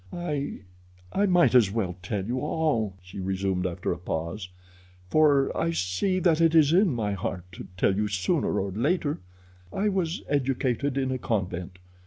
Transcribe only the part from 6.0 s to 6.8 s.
that it is